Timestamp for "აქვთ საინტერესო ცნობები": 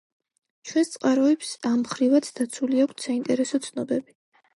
2.87-4.17